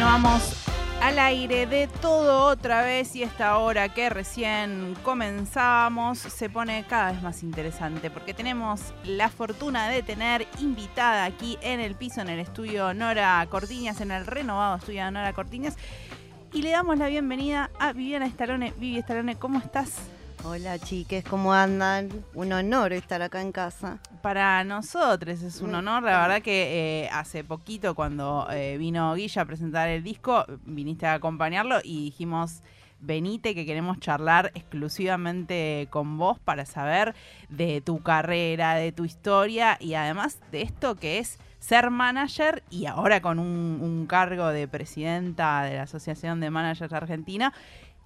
[0.00, 0.54] Continuamos
[1.02, 7.12] al aire de todo otra vez y esta hora que recién comenzamos se pone cada
[7.12, 12.30] vez más interesante porque tenemos la fortuna de tener invitada aquí en el piso, en
[12.30, 15.76] el estudio Nora Cortiñas, en el renovado estudio Nora Cortiñas.
[16.54, 18.72] Y le damos la bienvenida a Viviana Estalone.
[18.78, 19.98] Vivi Estalone, ¿cómo estás?
[20.42, 22.08] Hola chiques, ¿cómo andan?
[22.32, 23.98] Un honor estar acá en casa.
[24.22, 29.42] Para nosotros es un honor, la verdad que eh, hace poquito cuando eh, vino Guilla
[29.42, 32.62] a presentar el disco, viniste a acompañarlo y dijimos,
[33.00, 37.14] venite que queremos charlar exclusivamente con vos para saber
[37.50, 42.86] de tu carrera, de tu historia y además de esto que es ser manager y
[42.86, 47.52] ahora con un, un cargo de presidenta de la Asociación de Managers Argentina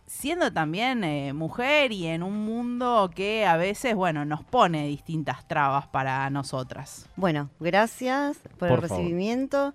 [0.07, 5.47] siendo también eh, mujer y en un mundo que a veces, bueno, nos pone distintas
[5.49, 7.07] trabas para nosotras.
[7.17, 9.75] Bueno, gracias por, el recibimiento.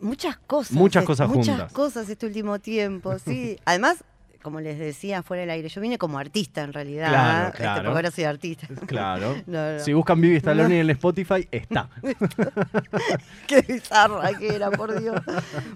[0.00, 0.72] muchas cosas.
[0.72, 3.58] Muchas cosas Muchas cosas este último tiempo, sí.
[3.64, 4.04] Además,
[4.44, 7.08] como les decía fuera del aire, yo vine como artista en realidad.
[7.08, 7.82] Claro, este, claro.
[7.82, 8.68] porque ahora soy artista.
[8.86, 9.34] Claro.
[9.84, 11.88] Si buscan Vivi Stallone en el Spotify, está.
[13.48, 15.18] Qué bizarra que era, por Dios.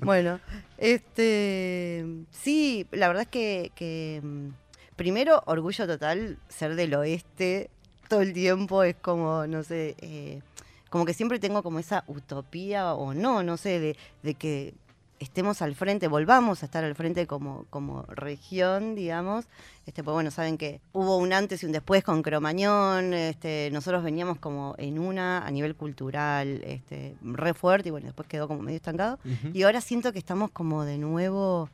[0.03, 0.39] bueno,
[0.77, 4.49] este sí, la verdad es que, mm,
[4.97, 7.71] primero, orgullo total ser del oeste
[8.09, 10.43] todo el tiempo, es como, no sé, eh,
[10.91, 14.75] como que siempre tengo como esa utopía o no, no sé, de, de que
[15.19, 19.47] estemos al frente, volvamos a estar al frente como, como región, digamos.
[19.87, 24.03] Este, pues bueno, saben que hubo un antes y un después con Cromañón, este, nosotros
[24.03, 28.63] veníamos como en una a nivel cultural, este, re fuerte, y bueno, después quedó como
[28.63, 29.19] medio estancado.
[29.53, 31.71] Y ahora siento que estamos como de nuevo,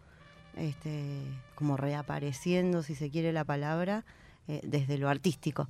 [0.56, 1.20] este,
[1.54, 4.04] como reapareciendo, si se quiere la palabra,
[4.46, 5.68] eh, desde lo artístico.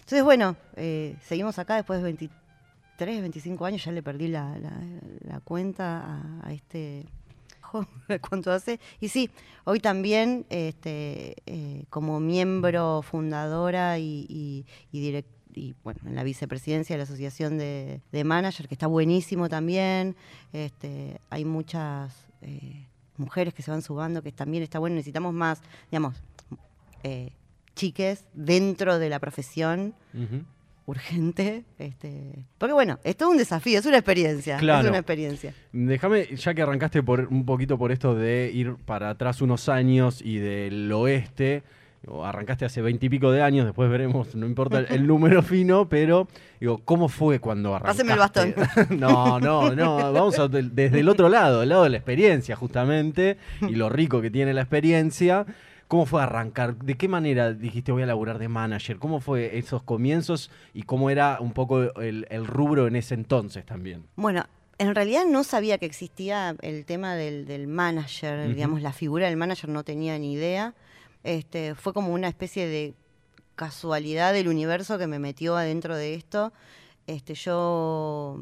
[0.00, 2.45] Entonces, bueno, eh, seguimos acá después de 23,
[3.04, 4.58] 25 años, ya le perdí la,
[5.44, 7.06] cuenta a este
[8.28, 8.80] cuánto hace.
[9.00, 9.30] Y sí,
[9.64, 14.64] hoy también este, eh, como miembro fundadora y,
[15.82, 20.16] bueno, en la vicepresidencia de la Asociación de, de Manager, que está buenísimo también.
[20.52, 24.96] Este, hay muchas eh, mujeres que se van subando, que también está bueno.
[24.96, 26.22] Necesitamos más, digamos,
[27.02, 27.32] eh,
[27.74, 29.94] chiques dentro de la profesión
[30.86, 31.64] urgente.
[31.78, 34.56] Este, porque bueno, es todo un desafío, es una experiencia.
[34.56, 35.52] Es una experiencia.
[35.72, 40.22] Déjame, ya que arrancaste por un poquito por esto de ir para atrás unos años
[40.22, 41.62] y del oeste,
[42.22, 46.28] arrancaste hace veintipico de años, después veremos, no importa el, número fino, pero
[46.60, 48.04] digo, ¿cómo fue cuando arrancaste?
[48.04, 48.54] Páseme el bastón.
[48.98, 50.36] no, no, no, vamos
[50.72, 54.54] desde el otro lado, el lado de la experiencia justamente, y lo rico que tiene
[54.54, 55.46] la experiencia.
[55.88, 56.76] ¿Cómo fue arrancar?
[56.76, 58.98] ¿De qué manera dijiste voy a laburar de manager?
[58.98, 64.04] ¿Cómo fue esos comienzos y cómo era un poco el, rubro en ese entonces también?
[64.16, 64.44] Bueno,
[64.78, 69.70] en realidad no sabía que existía el tema del, manager, digamos, la figura del manager
[69.70, 70.74] no tenía ni idea.
[71.22, 72.94] Este, fue como una especie de
[73.54, 76.52] casualidad del universo que me metió adentro de esto.
[77.06, 78.40] Este, yo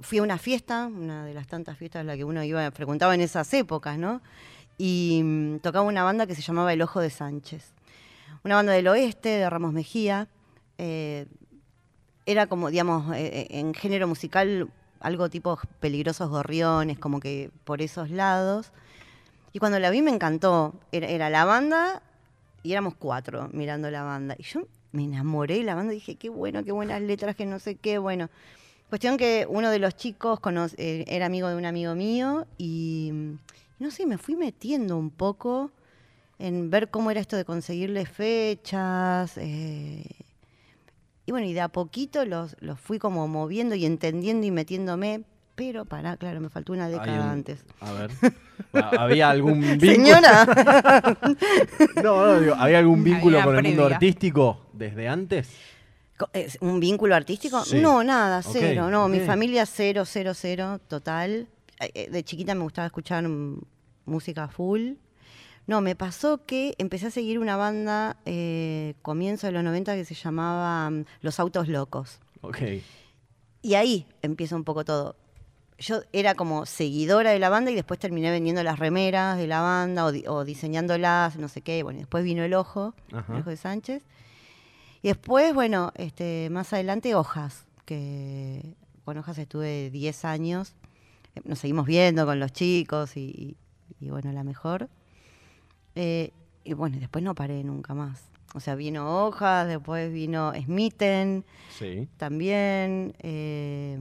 [0.00, 3.14] fui a una fiesta, una de las tantas fiestas a las que uno iba, frecuentaba
[3.14, 4.20] en esas épocas, ¿no?
[4.80, 7.74] Y mm, tocaba una banda que se llamaba El Ojo de Sánchez.
[8.44, 10.26] Una banda del oeste, de Ramos Mejía.
[10.78, 11.26] Eh,
[12.24, 14.70] era como, digamos, eh, eh, en género musical
[15.00, 18.72] algo tipo peligrosos gorriones, como que por esos lados.
[19.52, 20.72] Y cuando la vi me encantó.
[20.92, 22.02] Era, la banda
[22.62, 24.34] y éramos cuatro mirando la banda.
[24.38, 27.44] Y yo me enamoré de la banda y dije, qué bueno, qué buenas letras, que
[27.44, 28.30] no sé qué, bueno.
[28.88, 30.40] Cuestión que uno de los chicos
[30.78, 33.12] era amigo de un amigo mío y
[33.80, 35.72] no sé, me fui metiendo un poco
[36.38, 39.36] en ver cómo era esto de conseguirle fechas.
[39.38, 40.04] Eh,
[41.26, 45.24] y bueno, y de a poquito los, los fui como moviendo y entendiendo y metiéndome.
[45.54, 47.64] Pero para, claro, me faltó una década antes.
[47.80, 48.10] A ver.
[48.72, 49.92] ¿Había algún vínculo?
[49.92, 50.46] Señora.
[52.02, 55.50] no, no, digo, ¿había algún vínculo con el mundo artístico desde antes?
[56.60, 57.62] ¿Un vínculo artístico?
[57.74, 58.90] No, nada, cero.
[58.90, 61.48] no, mi familia cero, cero, cero, total.
[61.80, 63.24] Eh, de chiquita me gustaba escuchar
[64.04, 64.92] música full.
[65.66, 70.04] No, me pasó que empecé a seguir una banda eh, comienzo de los 90 que
[70.04, 72.20] se llamaba mm, Los Autos Locos.
[72.40, 72.58] Ok.
[73.62, 75.16] Y ahí empieza un poco todo.
[75.78, 79.62] Yo era como seguidora de la banda y después terminé vendiendo las remeras de la
[79.62, 81.82] banda o, diseñándolas, no sé qué.
[81.82, 84.02] Bueno, después vino El Ojo, El Ojo de Sánchez.
[85.02, 90.74] Y después, bueno, este, más adelante Hojas, que con Hojas estuve 10 años
[91.44, 93.56] nos seguimos viendo con los chicos y,
[94.00, 94.88] bueno, la mejor.
[95.94, 96.32] Eh,
[96.64, 98.28] y bueno, después no paré nunca más.
[98.54, 102.08] O sea, vino Hojas, después vino Smitten, sí.
[102.16, 103.14] también.
[103.20, 103.96] Eh,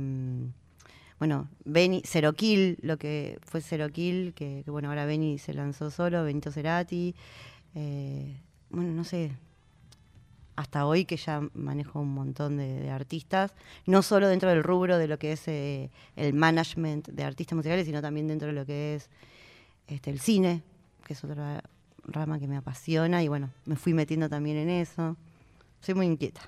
[1.20, 5.54] bueno, Benny, Zero Kill, lo que fue Zero Kill, que, que, bueno, ahora Benny se
[5.54, 7.14] lanzó solo, Benito Cerati,
[7.76, 8.38] eh,
[8.70, 9.32] bueno, no sé,
[10.60, 13.54] hasta hoy que ya manejo un montón de, de artistas,
[13.86, 17.86] no solo dentro del rubro de lo que es eh, el management de artistas musicales,
[17.86, 19.10] sino también dentro de lo que es
[19.88, 20.62] este, el cine,
[21.06, 21.64] que es otra
[22.04, 25.16] rama que me apasiona y bueno, me fui metiendo también en eso.
[25.80, 26.42] Soy muy inquieta.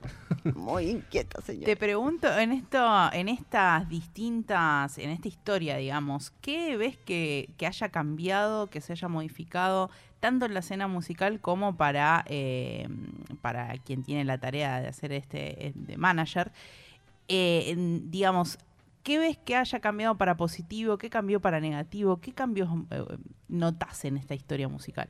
[0.55, 1.63] Muy inquieta, señor.
[1.63, 7.65] Te pregunto, en esto, en estas distintas, en esta historia, digamos, ¿qué ves que, que
[7.65, 9.89] haya cambiado, que se haya modificado,
[10.21, 12.87] tanto en la escena musical como para, eh,
[13.41, 16.51] para quien tiene la tarea de hacer este eh, de manager?
[17.27, 18.59] Eh, digamos,
[19.03, 20.97] ¿qué ves que haya cambiado para positivo?
[20.97, 22.21] ¿Qué cambió para negativo?
[22.21, 22.69] ¿Qué cambios
[23.49, 25.09] notas en esta historia musical?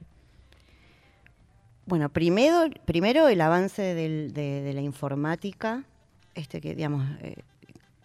[1.86, 5.84] Bueno, primero, primero el avance de, la informática,
[6.36, 7.06] este que digamos,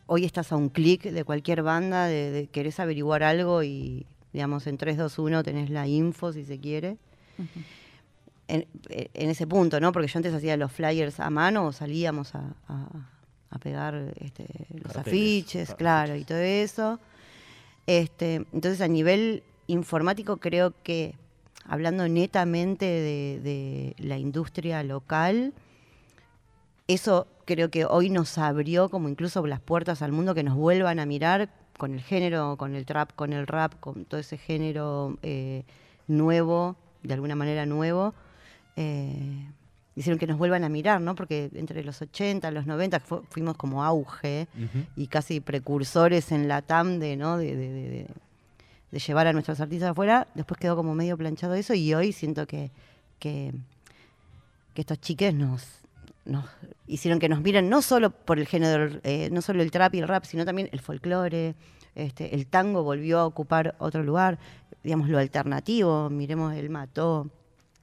[0.07, 4.07] hoy estás a un clic de cualquier banda, de, de querés averiguar algo y
[4.37, 6.99] digamos en 3, 2, 1 tenés la info si se quiere.
[8.49, 9.93] En, eh, en ese punto, ¿no?
[9.93, 13.09] Porque yo antes hacía los flyers a mano o salíamos a, a-
[13.49, 17.01] a pegar este, los Carteles, afiches, claro, claro, y todo eso.
[17.87, 21.15] Este, entonces, a nivel informático, creo que
[21.65, 25.55] hablando netamente de, de la industria local,
[26.89, 30.99] eso creo que hoy nos abrió como incluso las puertas al mundo que nos vuelvan
[31.01, 35.19] a mirar con el género, con el trap, con el rap, con todo ese género
[35.23, 35.65] eh,
[36.09, 38.15] nuevo, de alguna manera nuevo.
[38.77, 39.47] eh,
[39.95, 41.15] hicieron que nos vuelvan a mirar, ¿no?
[41.15, 44.47] Porque entre los 80, los 90 fu- fuimos como auge
[44.95, 47.39] y casi precursores en la TAM de, ¿no?
[47.39, 48.07] de, de- de- de-
[48.91, 50.29] de llevar a nuestros artistas afuera.
[50.35, 52.71] Después quedó como medio planchado eso y hoy siento que,
[53.19, 53.55] que,
[54.75, 55.67] que estos chiques nos,
[56.27, 56.45] nos
[56.87, 59.99] hicieron que nos miren no solo por el género, eh, no solo el trap y
[60.01, 61.55] el rap, sino también el folclore.
[61.95, 64.39] Este, el tango volvió a ocupar otro lugar,
[64.85, 67.31] digamos lo alternativo, miremos el Mató,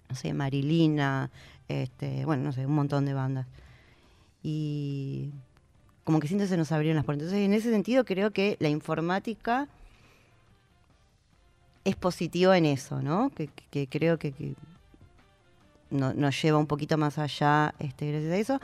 [0.07, 1.31] no sé, Marilina,
[1.67, 3.47] este, bueno, no sé, un montón de bandas.
[4.43, 5.31] Y
[6.03, 7.23] como que siento se nos abrieron las puertas.
[7.23, 9.67] Entonces, en ese sentido, creo que la informática
[11.85, 13.29] es positiva en eso, ¿no?
[13.31, 14.33] Que, que- creo que
[15.93, 18.61] no- nos lleva un poquito más allá este, gracias a eso.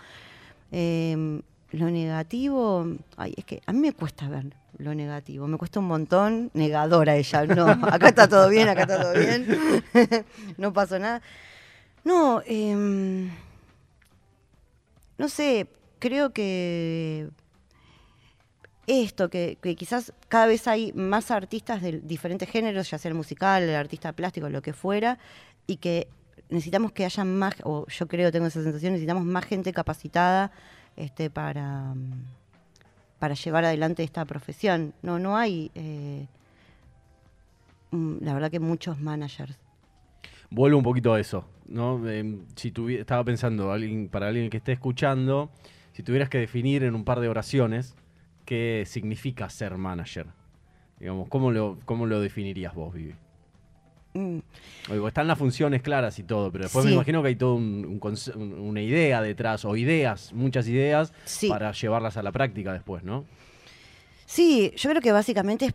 [0.72, 1.42] Eh,
[1.72, 2.86] lo negativo,
[3.16, 4.46] ay, es que a mí me cuesta ver
[4.80, 9.02] lo negativo, me cuesta un montón, negadora ella, no, acá está todo bien, acá está
[9.02, 9.48] todo bien,
[10.58, 11.22] no pasó nada.
[12.04, 13.30] No, em,
[15.18, 15.68] no sé,
[16.00, 17.30] creo que
[18.88, 23.16] esto, que, que quizás cada vez hay más artistas de diferentes géneros, ya sea el
[23.16, 25.20] musical, el artista plástico, lo que fuera,
[25.68, 26.08] y que
[26.50, 30.51] necesitamos que haya más, o yo creo, tengo esa sensación, necesitamos más gente capacitada
[30.96, 32.24] este, para, mm,
[33.19, 34.94] para llevar adelante esta profesión.
[35.01, 36.28] No, no hay, eh,
[37.92, 39.57] mm, la verdad que muchos managers.
[40.50, 42.07] Vuelvo un poquito a eso, ¿no?
[42.10, 43.72] Em, si estaba pensando,
[44.12, 45.52] para alguien que esté escuchando,
[45.94, 47.95] si tuvieras que definir en un par de oraciones
[48.45, 50.28] qué significa ser manager,
[51.00, 53.13] digamos, ¿cómo lo, cómo lo definirías vos, Vivi?
[54.19, 54.39] Mm,
[54.92, 58.00] Oigo, están las funciones claras y todo, pero después me imagino que hay toda un,
[58.01, 61.48] un una idea detrás, o ideas, muchas ideas, Sí.
[61.48, 63.25] para llevarlas a la práctica después, ¿no?
[64.25, 65.74] Sí, yo creo que básicamente es,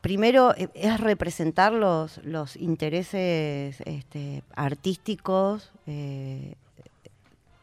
[0.00, 6.54] primero eh, es representar los, los intereses este, artísticos eh,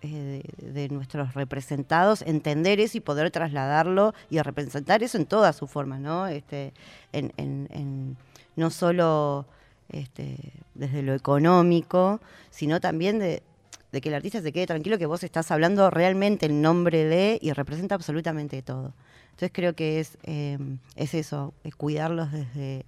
[0.01, 5.55] eh, de, de nuestros representados, entender eso y poder trasladarlo y representar eso en todas
[5.55, 6.27] sus formas, ¿no?
[6.27, 6.73] Este,
[7.13, 8.17] en, en- en-
[8.55, 9.45] no solo
[9.89, 10.37] este,
[10.73, 13.43] desde lo económico, sino también de,
[13.91, 17.51] que el artista se quede tranquilo que vos estás hablando realmente el nombre de y
[17.51, 18.93] representa absolutamente todo.
[19.25, 20.57] Entonces creo que es, eh,
[20.95, 22.85] es eso, es cuidarlos desde,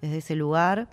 [0.00, 0.88] desde ese lugar.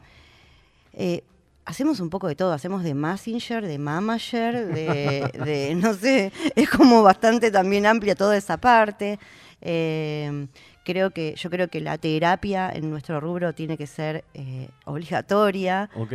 [0.93, 1.23] Eh,
[1.65, 6.69] hacemos un poco de todo, hacemos de messenger, de manager, de, de, no sé, es
[6.69, 9.19] como bastante también amplia toda esa parte.
[9.61, 10.47] Eh,
[10.83, 15.89] creo que, yo creo que la terapia en nuestro rubro tiene que ser eh, obligatoria.
[15.95, 16.13] Ok.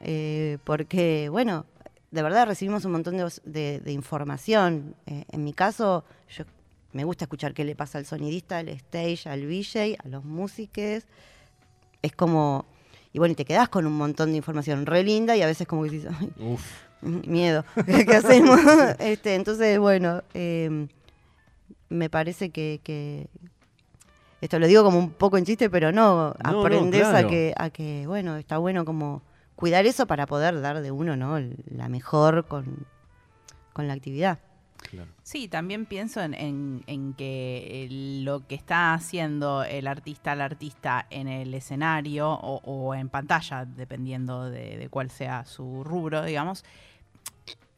[0.00, 1.64] Eh, porque, bueno,
[2.10, 4.94] de verdad recibimos un montón de, de- de información.
[5.06, 6.44] Eh, en mi caso, yo
[6.92, 11.04] me gusta escuchar qué le pasa al sonidista, al stage, al VJ, a los músicos.
[12.02, 12.66] Es como...
[13.18, 15.66] Y bueno, y te quedás con un montón de información re linda y a veces
[15.66, 16.62] como que dices, "Ay, Uf.
[17.02, 18.60] miedo, ¿qué hacemos?
[19.00, 20.86] este, entonces, bueno, eh,
[21.88, 23.26] me parece que, que-
[24.40, 27.26] esto lo digo como un poco en chiste, pero no, no, aprendes claro.
[27.26, 29.22] a, que, a que, bueno, está bueno como
[29.56, 31.40] cuidar eso para poder dar de uno, ¿no?
[31.74, 32.86] La mejor con,
[33.72, 34.38] con la actividad.
[34.78, 35.10] Claro.
[35.22, 37.88] Sí, también pienso en, que eh,
[38.22, 43.64] lo que está haciendo el artista al artista en el escenario o, o en pantalla,
[43.64, 46.64] dependiendo de, de cuál sea su rubro, digamos,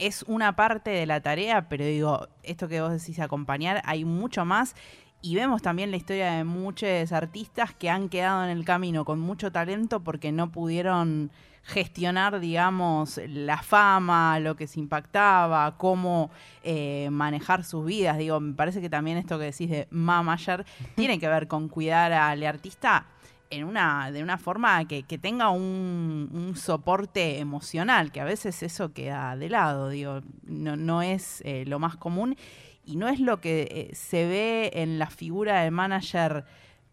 [0.01, 4.45] es una parte de la tarea, pero digo, esto que vos decís acompañar, hay mucho
[4.45, 4.75] más.
[5.23, 9.21] Y vemos también la historia de muchos artistas que han quedado en el camino con
[9.21, 11.31] mucho talento porque no pudieron
[11.63, 16.31] gestionar, digamos, la fama, lo que se impactaba, cómo
[16.63, 18.19] eh, manejar sus vidas.
[18.19, 20.65] Digo, me parece que también esto que decís de manager
[20.95, 23.07] tiene que ver con cuidar al artista
[23.51, 28.63] en una, de una forma que, que tenga un, un soporte emocional, que a veces
[28.63, 32.37] eso queda de lado, digo, no, no es eh, lo más común.
[32.85, 36.45] Y no es lo que eh, se ve en la figura de manager,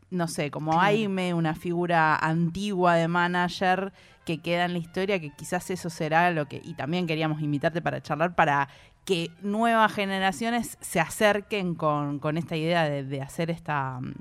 [0.10, 3.94] no sé, como medio una figura antigua de manager
[4.28, 7.82] que queda en la historia, que quizás eso será lo que, y también queríamos invitarte
[7.82, 8.68] para charlar, para
[9.06, 14.16] que nuevas generaciones se acerquen con, con esta idea de, de hacer esta, mm,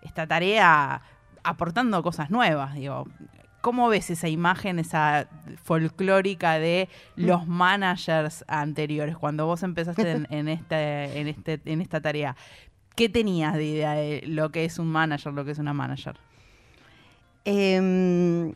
[0.00, 1.02] esta tarea
[1.44, 3.06] aportando cosas nuevas, digo.
[3.60, 5.28] ¿Cómo ves esa imagen, esa
[5.62, 9.18] folclórica de los managers anteriores?
[9.18, 12.34] Cuando vos empezaste en, en este, en, este, en esta tarea,
[12.96, 16.16] ¿qué tenías de idea de lo que es un manager, lo que es una manager?
[17.44, 18.54] Em,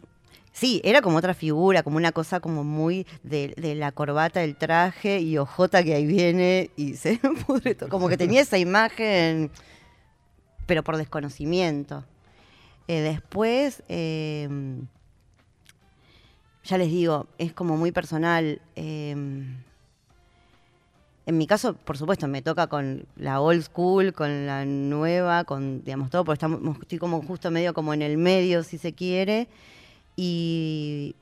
[0.54, 5.20] sí, era como otra figura, como una cosa como muy de, la corbata, el traje
[5.20, 7.90] y ojota que ahí viene y se pudre todo.
[7.90, 9.50] Como que tenía esa imagen,
[10.64, 12.04] pero por desconocimiento.
[12.86, 14.86] Eh, después, em,
[16.64, 18.62] ya les digo, es como muy personal.
[18.76, 19.56] em,
[21.26, 25.82] en mi caso, por supuesto, me toca con la old school, con la nueva, con,
[25.82, 29.48] digamos, todo, porque estamos, estoy como justo medio como en el medio, si se quiere.
[30.16, 31.14] Y,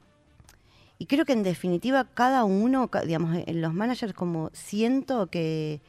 [0.99, 5.81] y creo que en definitiva cada uno, digamos, en los managers como siento que,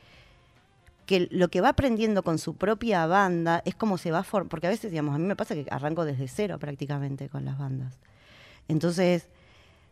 [1.05, 4.67] que lo que va aprendiendo con su propia banda es como se va formando, porque
[4.67, 7.98] a veces, digamos, a mí me pasa que arranco desde cero prácticamente con las bandas.
[8.69, 9.27] Entonces,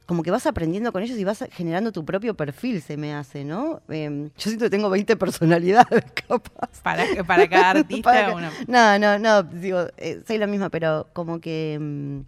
[0.05, 3.43] como que vas aprendiendo con ellos y vas generando tu propio perfil, se me hace,
[3.45, 3.81] ¿no?
[3.89, 6.81] Em, yo siento que tengo 20 personalidades, capaz.
[6.81, 10.69] Para, para cada artista, Para que- una- No, no, no, digo, eh, soy la misma,
[10.69, 12.19] pero como que mm,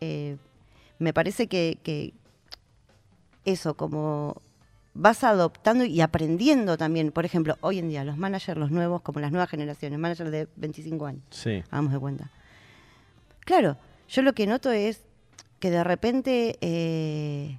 [0.00, 0.36] eh,
[0.98, 2.12] me parece que, que
[3.44, 4.40] eso, como
[4.94, 7.12] vas adoptando y aprendiendo también.
[7.12, 10.48] Por ejemplo, hoy en día los managers, los nuevos, como las nuevas generaciones, managers de
[10.56, 11.62] 25 años, Sí.
[11.70, 12.30] hagamos de cuenta.
[13.44, 13.76] Claro,
[14.08, 15.02] yo lo que noto es
[15.60, 17.58] que de repente eh,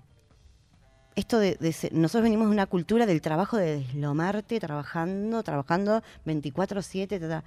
[1.16, 7.20] esto de, de nosotros venimos de una cultura del trabajo de deslomarte, trabajando, trabajando 24/7,
[7.20, 7.44] ta, ta.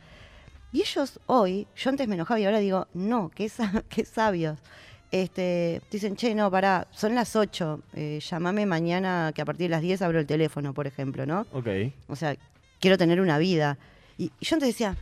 [0.73, 4.59] Y ellos hoy, yo antes me enojaba y ahora digo, no, qué, sa- qué sabios.
[5.11, 9.71] Este, dicen, che, no, pará, son las 8, eh, llámame mañana que a partir de
[9.71, 11.47] las 10 abro el teléfono, por ejemplo, ¿no?
[11.53, 11.67] Ok.
[12.09, 12.35] O sea,
[12.81, 13.77] quiero tener una vida.
[14.17, 14.97] Y, y yo antes decía,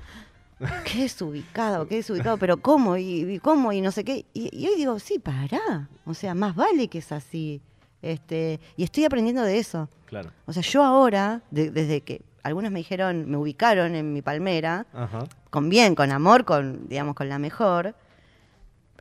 [0.85, 2.97] qué desubicado, qué desubicado, pero ¿cómo?
[2.97, 3.73] ¿Y, y cómo?
[3.73, 4.25] Y no sé qué.
[4.35, 5.89] Y, y hoy digo, sí, pará.
[6.05, 7.61] O sea, más vale que es así.
[8.03, 9.89] Este, y estoy aprendiendo de eso.
[10.07, 10.33] Claro.
[10.47, 14.87] O sea, yo ahora, de- desde que algunos me dijeron, me ubicaron en mi palmera,
[14.93, 15.27] Ajá.
[15.51, 17.95] con bien, con amor, con, digamos, con la mejor,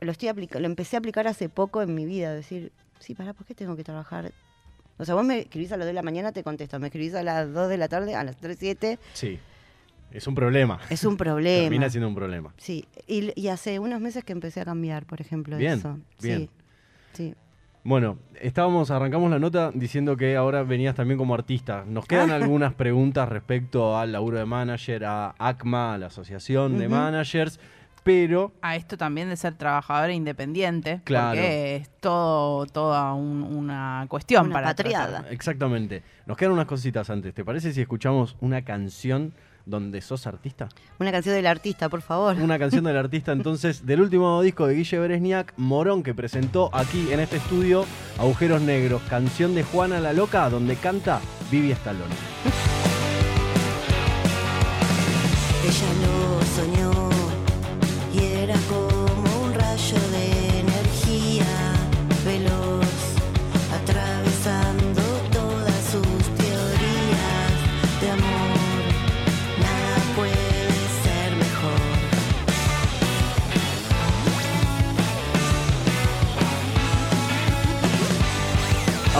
[0.00, 3.46] lo estoy lo empecé a aplicar hace poco en mi vida, decir, sí, pará, ¿por
[3.46, 4.32] qué tengo que trabajar?
[4.98, 7.14] O sea, vos me escribís a las 2 de la mañana, te contesto, me escribís
[7.14, 9.38] a las 2 de la tarde, a las 3, 7, Sí.
[10.12, 10.80] Es un problema.
[10.90, 11.62] es un problema.
[11.62, 12.52] Termina siendo un problema.
[12.56, 15.98] Sí, y, y hace unos meses que empecé a cambiar, por ejemplo, Bien, eso.
[16.20, 16.50] bien.
[17.12, 17.34] Sí, sí.
[17.82, 21.84] Bueno, estábamos, arrancamos la nota diciendo que ahora venías también como artista.
[21.86, 22.34] Nos quedan Ah.
[22.36, 26.88] algunas preguntas respecto al laburo de manager, a ACMA, a la Asociación de.
[26.90, 27.58] Managers,
[28.02, 31.30] pero a esto también de ser trabajadora independiente, Claro.
[31.30, 35.08] porque es todo, toda un- una cuestión Una para patriada.
[35.20, 35.32] tratar.
[35.32, 37.32] exactamente, nos quedan unas cositas antes.
[37.34, 39.32] ¿Te parece si escuchamos una canción
[39.66, 40.68] donde sos artista?
[40.98, 42.36] Una canción del artista, por favor.
[42.36, 47.12] Una canción del artista entonces del último disco de Guille Beresniak, Morón, que presentó aquí
[47.12, 47.84] en este estudio
[48.18, 52.08] Agujeros Negros, canción de Juana la Loca, donde canta Vivi Estalón.
[55.64, 57.10] Ella lo soñó
[58.14, 58.89] y era como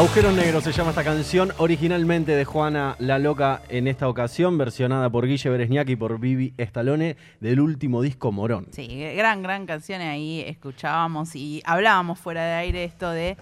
[0.01, 5.11] Agujeros Negros se llama esta canción, originalmente de Juana la Loca en esta ocasión, versionada
[5.11, 8.69] por Guille Beresniak y por Vivi Estalone del último disco Morón.
[8.71, 10.01] Sí, gran, gran canción.
[10.01, 13.37] y Ahí escuchábamos y hablábamos fuera de aire esto de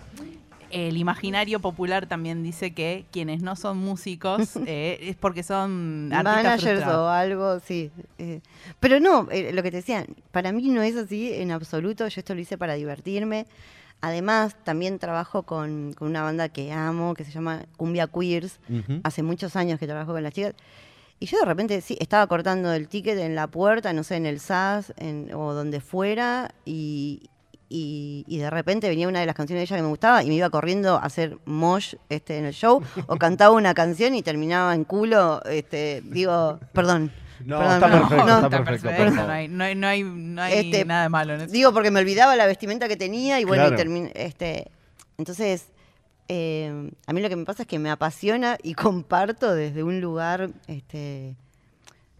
[0.70, 6.42] el imaginario popular también dice que quienes no son músicos eh, es porque son artistas
[6.42, 7.06] managers frustrados.
[7.06, 7.92] o algo, sí.
[8.18, 8.40] eh.
[8.80, 12.08] Pero no, eh, lo que te decía, para mí no es así en absoluto.
[12.08, 13.46] Yo esto lo hice para divertirme.
[14.00, 18.60] Además, también trabajo con, con una banda que amo, que se llama Cumbia Queers.
[19.02, 20.54] Hace muchos años que trabajo con las chicas.
[21.20, 24.26] Y yo de repente, sí, estaba cortando el ticket en la puerta, no sé, en
[24.26, 27.28] el SAS en- o donde fuera, y,
[27.68, 30.28] y, y de repente venía una de las canciones de ella que me gustaba y
[30.28, 34.22] me iba corriendo a hacer mosh este, en el show, o cantaba una canción y
[34.22, 37.10] terminaba en culo, este, digo, perdón.
[37.44, 38.34] No, perdón, está no, perfecto, no.
[38.46, 38.96] está perfecto.
[38.96, 41.52] por no hay, no hay, no hay, no hay Este, nada de malo en eso.
[41.52, 43.76] Digo, porque me olvidaba la vestimenta que tenía y bueno, Claro.
[43.82, 44.70] y termin- este,
[45.18, 45.66] entonces,
[46.28, 50.00] eh, a mí lo que me pasa es que me apasiona y comparto desde un
[50.00, 51.36] lugar este,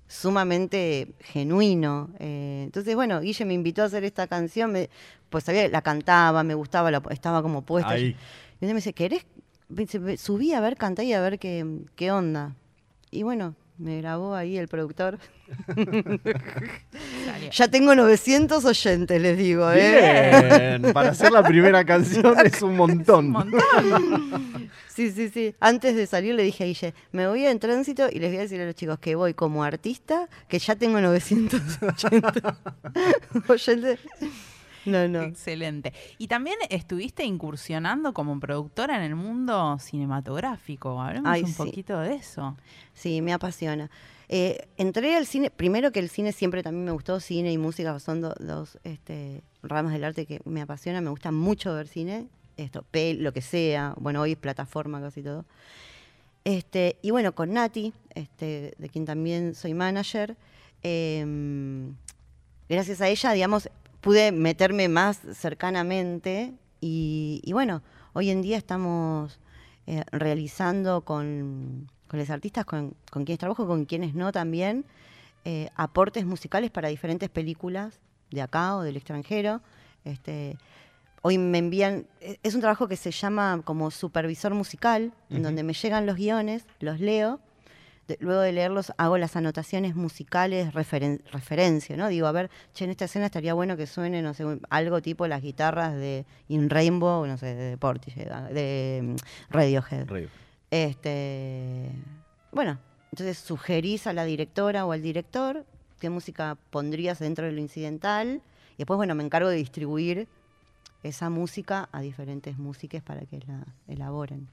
[0.07, 2.11] sumamente genuino.
[2.19, 4.89] Eh, entonces, bueno, Guille me invitó a hacer esta canción, me-
[5.31, 7.91] pues sabía, la cantaba, me gustaba, la- estaba como puesta.
[7.91, 8.17] Ahí.
[8.61, 9.25] Y día me dice, ¿querés?
[9.69, 12.55] Me dice, "Ve, subí a ver, canté y a ver qué, qué onda.
[13.11, 15.19] Y bueno, me grabó ahí el productor.
[17.53, 20.79] Ya tengo 900 oyentes, les digo, ¿eh?
[20.81, 23.27] Bien, para hacer la primera canción es un montón.
[23.27, 24.71] Un montón.
[24.89, 25.55] Sí, sí, sí.
[25.61, 28.43] Antes de salir le dije a Guille, me voy en tránsito y les voy a
[28.43, 32.57] decir a los chicos que voy como artista, que ya tengo 980
[33.47, 34.03] oyentes.
[34.87, 35.23] No, no.
[35.23, 35.93] Excelente.
[36.19, 41.01] Y también estuviste incursionando como productora en el mundo cinematográfico.
[41.01, 41.55] Hablemos Ay, un sí.
[41.57, 42.57] poquito de eso.
[42.95, 43.91] Sí, me apasiona.
[44.31, 47.99] Eh, entré al cine, primero que el cine siempre también me gustó, cine y música
[47.99, 52.27] son do- dos este, ramas del arte que me apasionan, me gusta mucho ver cine,
[52.59, 55.47] esto, pel, lo que sea, bueno, hoy es plataforma casi todo.
[56.45, 60.37] Este, y bueno, con Nati, este, de quien también soy manager,
[60.83, 61.95] em,
[62.69, 63.69] gracias a ella, digamos,
[64.01, 69.39] pude meterme más cercanamente y, y bueno, hoy en día estamos
[69.87, 74.85] eh, realizando con, con los artistas con, con quienes trabajo, con quienes no también,
[75.45, 78.01] eh, aportes musicales para diferentes películas
[78.31, 79.63] de acá o del extranjero.
[80.05, 80.59] Este,
[81.23, 85.63] hoy me envían, e- es un trabajo que se llama como supervisor musical, en donde
[85.63, 87.41] me llegan los guiones, los leo,
[88.09, 92.09] de- luego de leerlos hago las anotaciones musicales, referen- referencia, ¿no?
[92.09, 95.27] Digo, a ver, che, en esta escena estaría bueno que suene, no sé, algo tipo
[95.29, 99.17] las guitarras de In Rainbow, no sé, de Portishead, de mm,
[99.51, 100.07] Radiohead.
[100.71, 101.91] Este,
[102.53, 102.79] bueno,
[103.13, 105.65] entonces sugerís a la directora o al director
[106.01, 108.41] qué música pondrías dentro de lo incidental
[108.75, 110.29] y después, bueno, me encargo de distribuir
[111.03, 114.49] esa música a diferentes músicas para que la elaboren.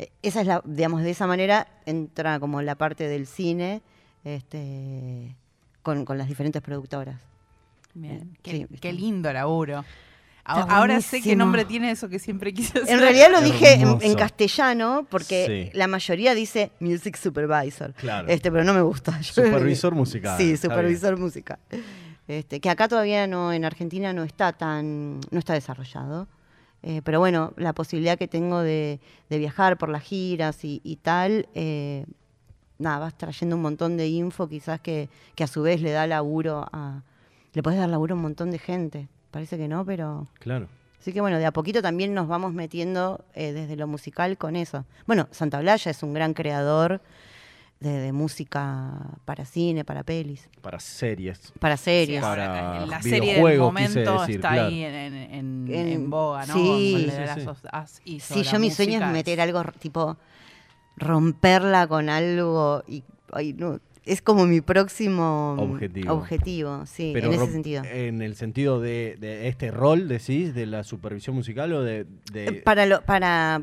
[0.00, 3.82] Eh, Esa es la, digamos, de esa manera entra como la parte del cine
[4.24, 5.34] este,
[5.82, 7.20] con, con las diferentes productoras.
[7.94, 8.36] Bien.
[8.42, 9.84] Qué, Sí, qué lindo laburo.
[10.38, 12.94] Está Ahora sé qué nombre tiene eso que siempre quise hacer.
[12.94, 15.78] En realidad lo dije en, castellano porque Sí.
[15.78, 17.92] la mayoría dice Music Supervisor.
[17.94, 18.26] Claro.
[18.26, 19.20] Este, pero no me gusta.
[19.20, 21.58] Yo- Supervisor musical, Sí, supervisor musical.
[22.26, 26.26] Este, que acá todavía no, en Argentina no está tan, no está desarrollado.
[26.82, 30.96] Eh, pero bueno, la posibilidad que tengo de, de viajar por las giras y, y
[30.96, 32.06] tal, eh,
[32.78, 36.06] nada, vas trayendo un montón de info quizás que, que a su vez le da
[36.06, 37.02] laburo a,
[37.52, 39.08] le podés dar laburo a un montón de gente.
[39.30, 40.68] Parece que no, pero Claro.
[41.00, 44.54] Así que bueno, de a poquito también nos vamos metiendo eh, desde lo musical con
[44.54, 44.84] eso.
[45.06, 47.00] Bueno, Santa Blaya es un gran creador
[47.80, 48.92] de, de música
[49.24, 51.52] para cine, para pelis, Para series.
[51.58, 52.18] para series.
[52.18, 54.68] Sí, Para la serie del momento decir, está claro.
[54.68, 56.52] ahí en, en, en- En- en boga, ¿no?
[56.54, 57.08] sí.
[58.20, 60.18] Sí, yo mi sueño es meter algo tipo
[60.96, 66.12] romperla con algo y ay, no, es como mi próximo Objetivo.
[66.14, 67.82] objetivo, sí, Pero en ese sentido.
[67.84, 72.06] En el sentido de, de este rol, decís, de la supervisión musical o de.
[72.32, 73.62] de- para, lo, para,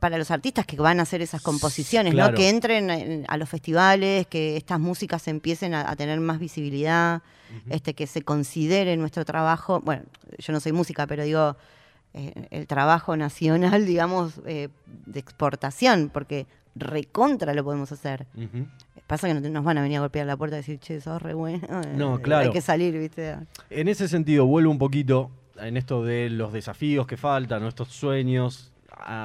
[0.00, 2.32] para los artistas que van a hacer esas composiciones, claro.
[2.32, 2.36] ¿no?
[2.36, 7.22] que entren en- a los festivales, que estas músicas empiecen a, a tener más visibilidad,
[7.70, 10.02] este, que se considere nuestro trabajo, bueno,
[10.38, 11.56] yo no soy música, pero digo,
[12.14, 14.68] eh, el trabajo nacional, digamos, eh,
[15.06, 18.26] de exportación, porque recontra lo podemos hacer.
[19.06, 21.00] Pasa que no te- nos van a venir a golpear la puerta y decir, che,
[21.00, 21.66] sos re bueno.
[21.94, 22.46] No, claro.
[22.48, 23.36] Hay que salir, ¿viste?
[23.70, 28.72] En ese sentido, vuelvo un poquito en esto de los desafíos que faltan, nuestros sueños.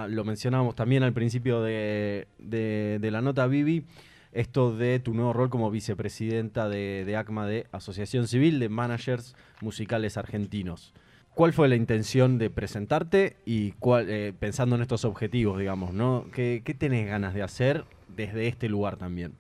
[0.10, 3.86] Lo mencionábamos también al principio de, de- la nota, Vivi.
[4.34, 9.36] Esto de tu nuevo rol como vicepresidenta de, de ACMA, de Asociación Civil de Managers
[9.60, 10.94] Musicales Argentinos.
[11.36, 16.26] ¿Cuál fue la intención de presentarte y cuál, eh, pensando en estos objetivos, digamos, ¿no?
[16.34, 19.34] ¿Qué, qué tenés ganas de hacer desde este lugar también?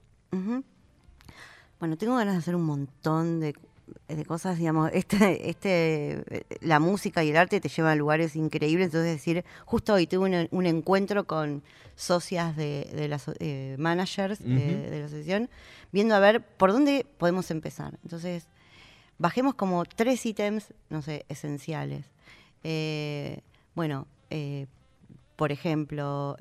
[1.80, 3.56] Bueno, tengo ganas de hacer un montón de,
[4.08, 8.36] de cosas, digamos, este, este, eh, la música y el arte te llevan a lugares
[8.36, 8.86] increíbles.
[8.88, 11.64] Entonces, decir, justo hoy tuve un, un encuentro con
[11.96, 15.50] socias de, de las eh, managers de- la asociación,
[15.92, 17.98] viendo a ver por dónde podemos empezar.
[18.04, 18.48] Entonces,
[19.18, 22.06] bajemos como tres ítems, no sé, esenciales.
[22.64, 23.42] Eh,
[23.76, 24.66] bueno, eh,
[25.36, 26.38] por ejemplo,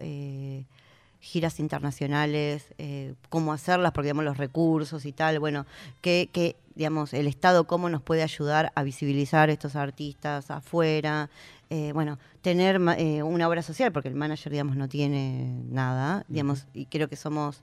[1.20, 5.66] giras internacionales, eh, cómo hacerlas, porque digamos los recursos y tal, bueno,
[6.00, 11.28] que, que digamos el Estado cómo nos puede ayudar a visibilizar estos artistas afuera,
[11.68, 16.66] eh, bueno, tener eh, una obra social, porque el manager, digamos, no tiene nada, digamos,
[16.72, 17.60] y creo que somos,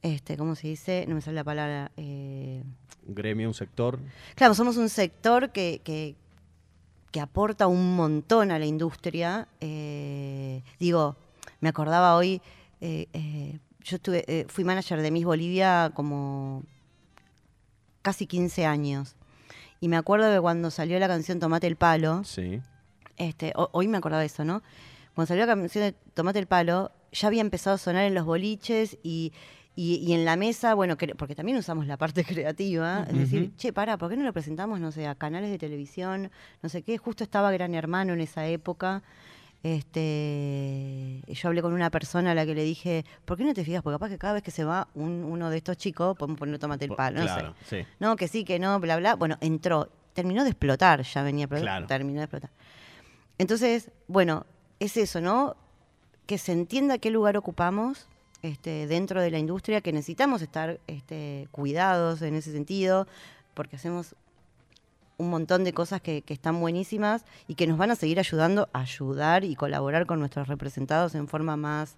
[0.00, 1.04] este, ¿cómo se dice?
[1.06, 1.92] No me sale la palabra.
[1.98, 2.62] eh,
[3.06, 3.98] Un gremio, un sector.
[4.36, 6.16] Claro, somos un sector que, que,
[7.10, 9.48] que aporta un montón a la industria.
[10.80, 11.14] digo,
[11.60, 12.40] me acordaba hoy,
[12.80, 16.64] yo estuve, fui manager de Miss Bolivia como
[18.06, 19.16] casi 15 años.
[19.80, 22.60] Y me acuerdo que cuando salió la canción Tomate el Palo, Sí.
[23.16, 24.62] este, ho- hoy me acordaba de eso, ¿no?
[25.14, 28.24] Cuando salió la canción de Tomate el Palo, ya había empezado a sonar en los
[28.24, 29.32] boliches y,
[29.74, 33.72] y- y en la mesa, bueno, porque también usamos la parte creativa, es decir, che,
[33.72, 36.30] para, ¿por qué no lo presentamos, no sé, a canales de televisión,
[36.62, 36.96] no sé qué?
[36.98, 39.02] Justo estaba Gran Hermano en esa época.
[39.66, 43.64] Este, yo hablé con una persona a la que le dije, ¿por qué no te
[43.64, 43.82] fijas?
[43.82, 46.58] Porque capaz que cada vez que se va un- uno de estos chicos, podemos poner
[46.58, 47.34] tomate el palo, no sé.
[47.34, 47.78] claro, sí.
[47.98, 49.14] No, que sí, que no, bla, bla.
[49.14, 51.86] Bueno, entró, terminó de explotar, ya venía, pero Claro.
[51.86, 52.50] terminó de explotar.
[53.38, 54.46] Entonces, bueno,
[54.80, 55.56] es eso, ¿no?
[56.26, 58.08] Que se entienda qué lugar ocupamos
[58.42, 63.06] este, dentro de la industria, que necesitamos estar este, cuidados en ese sentido,
[63.54, 64.14] porque hacemos
[65.18, 68.68] un montón de cosas que, que están buenísimas y que nos van a seguir ayudando
[68.72, 71.96] a ayudar y colaborar con nuestros representados en forma más,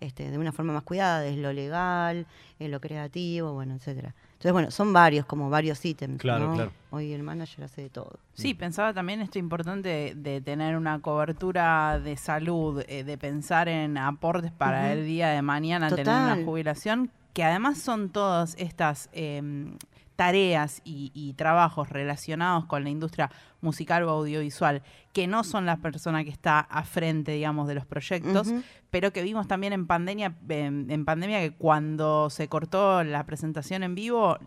[0.00, 2.26] este, de una forma más cuidada, desde lo legal,
[2.58, 4.14] en lo creativo, bueno, etcétera.
[4.44, 6.20] Entonces, bueno, son varios, como varios ítems.
[6.20, 6.54] Claro, ¿no?
[6.54, 6.72] claro.
[6.90, 8.18] Hoy el manager hace de todo.
[8.34, 13.68] Sí, pensaba también esto importante de, de tener una cobertura de salud, eh, de pensar
[13.68, 19.08] en aportes para el día de mañana, tener una jubilación, que además son todas estas
[19.12, 19.76] em,
[20.16, 25.76] tareas y, y trabajos relacionados con la industria musical o audiovisual, que no son la
[25.78, 28.52] persona que está a frente, digamos, de los proyectos,
[28.90, 33.82] pero que vimos también en pandemia, en, en pandemia que cuando se cortó la presentación
[33.82, 34.38] en vivo,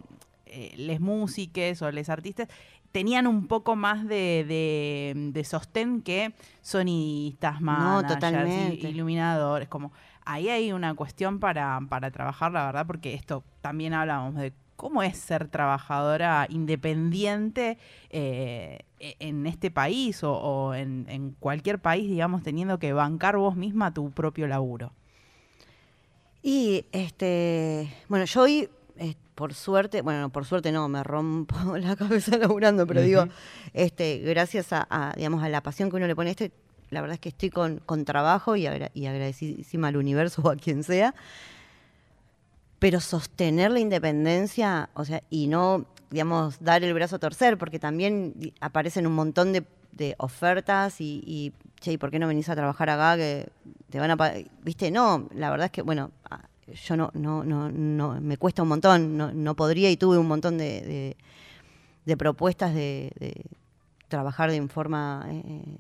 [0.46, 2.48] eh, les músiques o les artistas
[2.94, 7.60] tenían un poco más de, de, de sostén que sonidistas,
[8.08, 8.50] totalmente.
[8.74, 9.92] i- iluminadores, como
[10.26, 15.04] ahí hay una cuestión para, para trabajar, la verdad, porque esto también hablábamos de cómo
[15.04, 17.78] es ser trabajadora independiente
[18.10, 23.36] eh, e- en este país o, o en, en cualquier país, digamos, teniendo que bancar
[23.36, 24.94] vos misma tu propio laburo.
[26.42, 31.56] Y este, bueno, yo hoy, eh, por suerte, bueno, no, por suerte no, me rompo
[31.78, 33.26] la cabeza laburando, pero digo,
[33.74, 36.46] este, gracias a, a, digamos, a la pasión que uno le pone a esto,
[36.90, 40.50] la verdad es que estoy con, con trabajo y, agra- y agradecidísima al universo o
[40.50, 41.14] a quien sea.
[42.80, 47.80] Pero sostener la independencia, o sea, y no, digamos, dar el brazo a torcer, porque
[47.80, 52.50] también aparecen un montón de, de ofertas y, y, che, ¿y por qué no venís
[52.50, 53.18] a trabajar acá?
[53.18, 53.50] Que
[53.90, 54.92] te van a pa-?" ¿Viste?
[54.92, 58.70] No, la verdad es que, bueno, ah, yo no, no, no, no, me cuesta un
[58.70, 61.16] montón, no, no podría y tuve un montón de,
[62.06, 63.46] de, propuestas de, de
[64.08, 65.78] trabajar de forma eh,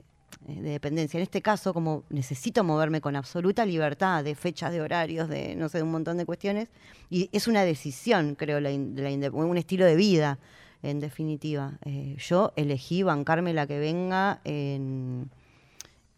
[0.47, 1.17] de dependencia.
[1.17, 5.69] En este caso, como necesito moverme con absoluta libertad de fechas, de horarios, de no
[5.69, 6.69] sé, de un montón de cuestiones,
[7.09, 10.39] y es una decisión, creo, la un estilo de vida,
[10.83, 11.73] en definitiva.
[11.85, 15.29] Eh, yo elegí bancarme la que venga en,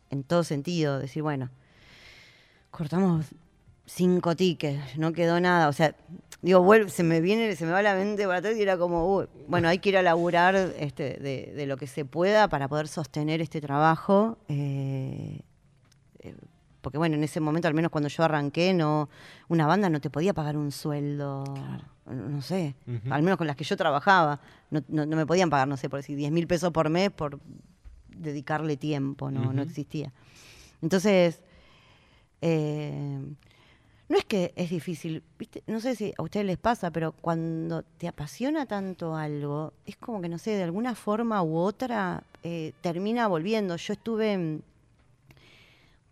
[0.09, 1.49] en todo sentido, decir, bueno,
[2.71, 3.25] cortamos
[3.89, 5.95] cinco tickets, no quedó nada, o sea,
[6.41, 9.13] digo, vuelve, se me viene, se me va la mente para atrás y era como,
[9.15, 12.67] uy, bueno, hay que ir a laburar este, de, de lo que se pueda para
[12.67, 14.37] poder sostener este trabajo.
[14.47, 15.41] eh,
[16.19, 16.35] eh,
[16.81, 19.09] porque bueno, en ese momento, al menos cuando yo arranqué, no,
[19.49, 21.43] una banda no te podía pagar un sueldo,
[22.05, 22.75] no no sé,
[23.11, 24.39] al menos con las que yo trabajaba,
[24.71, 27.11] no, no- no me podían pagar, no sé, por decir, 10 mil pesos por mes
[27.11, 27.39] por
[28.15, 30.13] dedicarle tiempo, no, no existía.
[30.81, 31.41] Entonces,
[32.41, 33.19] eh,
[34.09, 35.63] no es que es difícil, ¿viste?
[35.67, 40.19] no sé si a ustedes les pasa, pero cuando te apasiona tanto algo, es como
[40.19, 43.75] que, no sé, de alguna forma u otra eh, termina volviendo.
[43.75, 44.61] Yo estuve mm,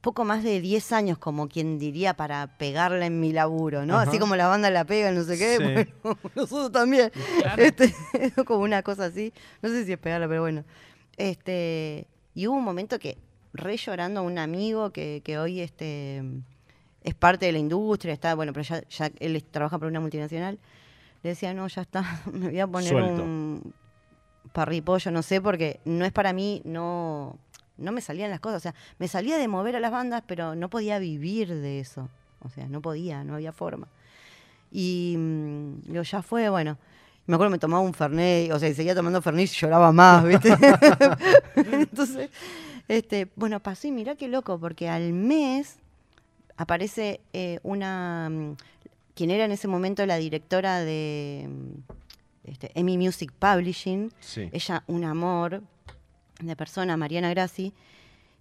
[0.01, 3.95] poco más de 10 años, como quien diría, para pegarla en mi laburo, ¿no?
[3.95, 4.09] Ajá.
[4.09, 5.93] Así como la banda la pega, no sé qué, Sí.
[6.03, 7.11] bueno, nosotros también.
[7.41, 7.63] Claro.
[7.63, 7.95] Este,
[8.45, 9.33] como una cosa así,
[9.63, 10.63] no sé si es pegarla, pero bueno.
[11.17, 12.05] Este,
[12.35, 13.17] y hubo un momento que,
[13.53, 16.21] re llorando a un amigo que, que hoy este,
[17.07, 20.59] es parte de la industria, está, bueno, pero ya, ya él trabaja para una multinacional.
[21.23, 23.23] le decía, no, ya está, me voy a poner Suelto.
[23.23, 23.73] un
[24.51, 27.37] parripollo, no sé, porque no es para mí, no,
[27.77, 28.57] no me salían las cosas.
[28.57, 32.09] O sea, me salía de mover a las bandas, pero no podía vivir de eso.
[32.41, 33.87] O sea, no podía, no había forma.
[34.69, 36.77] Y mm, digo, ya fue, bueno.
[37.25, 40.25] Me acuerdo me tomaba un Fernet, o sea, y seguía tomando Fernet y lloraba más,
[40.25, 40.49] ¿viste?
[41.55, 42.29] Entonces,
[42.89, 45.79] este, bueno, pasó y mirá qué loco, porque al mes
[46.57, 48.55] aparece eh, una, mm,
[49.15, 54.49] quien era en ese momento la directora de mm, este, EMI Music Publishing, Sí.
[54.51, 55.61] ella un amor
[56.41, 57.73] de persona, Mariana Grassi,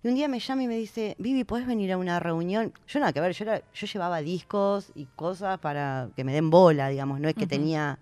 [0.02, 2.72] y un día me llama y me dice, Vivi, ¿podés venir a una reunión?
[2.86, 6.50] Yo nada que ver, yo, era- yo llevaba discos y cosas para que me den
[6.50, 7.98] bola, digamos, no es que tenía,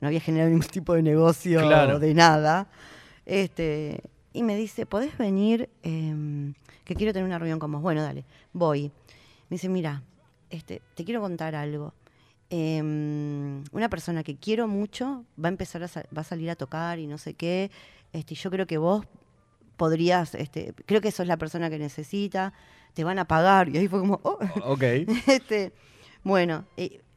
[0.00, 1.98] no había generado ningún tipo de negocio Claro.
[2.00, 2.66] de nada.
[3.24, 4.00] Este,
[4.32, 5.68] y me dice, ¿podés venir?
[5.82, 7.82] Em, que quiero tener una reunión con vos.
[7.82, 8.90] Bueno, dale, voy.
[9.48, 10.02] Me dice, mira,
[10.50, 11.94] este, te quiero contar algo.
[12.48, 16.98] Em, una persona que quiero mucho va a empezar a, va a salir a tocar
[16.98, 17.70] y no sé qué.
[18.12, 19.04] Este, yo creo que vos
[19.76, 22.52] podrías, este, creo que sos la persona que necesita,
[22.94, 23.68] te van a pagar.
[23.68, 24.82] Y ahí fue como, oh, Ok.
[25.26, 25.72] este,
[26.22, 26.64] bueno,